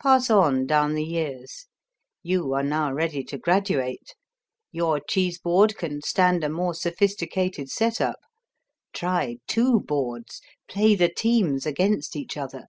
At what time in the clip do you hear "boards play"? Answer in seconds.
9.80-10.94